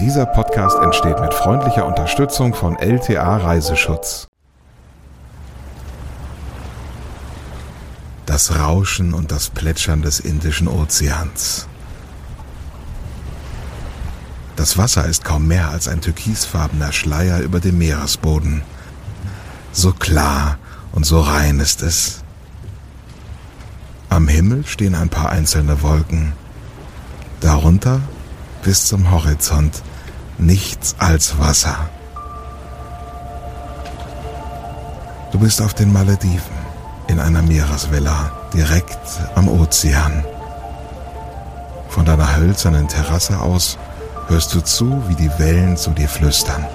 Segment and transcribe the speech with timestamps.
[0.00, 4.28] Dieser Podcast entsteht mit freundlicher Unterstützung von LTA Reiseschutz.
[8.26, 11.66] Das Rauschen und das Plätschern des Indischen Ozeans.
[14.56, 18.60] Das Wasser ist kaum mehr als ein türkisfarbener Schleier über dem Meeresboden.
[19.72, 20.58] So klar
[20.92, 22.22] und so rein ist es.
[24.10, 26.34] Am Himmel stehen ein paar einzelne Wolken.
[27.40, 28.02] Darunter
[28.66, 29.80] bis zum Horizont
[30.38, 31.88] nichts als Wasser.
[35.30, 36.56] Du bist auf den Malediven
[37.06, 38.98] in einer Meeresvilla direkt
[39.36, 40.24] am Ozean.
[41.88, 43.78] Von deiner hölzernen Terrasse aus
[44.26, 46.66] hörst du zu, wie die Wellen zu dir flüstern.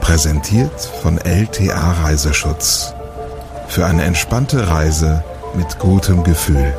[0.00, 2.92] Präsentiert von LTA Reiseschutz.
[3.68, 5.22] Für eine entspannte Reise
[5.54, 6.74] mit gutem Gefühl.